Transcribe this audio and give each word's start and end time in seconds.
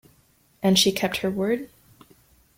And 0.63 0.79
she 0.79 0.91
kept 0.91 1.17
her 1.17 1.29
word? 1.29 1.69